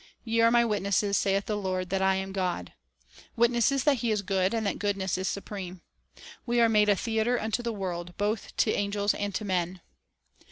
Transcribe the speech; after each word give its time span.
"Ye 0.23 0.41
are 0.41 0.49
My 0.49 0.65
witnesses, 0.65 1.15
saith 1.15 1.45
the 1.45 1.55
Lord, 1.55 1.91
that 1.91 2.01
I 2.01 2.15
am 2.15 2.31
God,"*— 2.31 2.73
witnesses 3.35 3.83
that 3.83 3.97
He 3.97 4.09
is 4.09 4.23
good, 4.23 4.51
and 4.51 4.65
that 4.65 4.79
goodness 4.79 5.15
is 5.15 5.27
supreme." 5.27 5.81
We 6.47 6.59
are 6.59 6.67
made 6.67 6.89
a 6.89 6.95
theater 6.95 7.39
unto 7.39 7.61
the 7.61 7.71
world, 7.71 8.17
both 8.17 8.45
3 8.45 8.51
to 8.57 8.71
angels 8.73 9.13
and 9.13 9.35
to 9.35 9.45
men." 9.45 9.81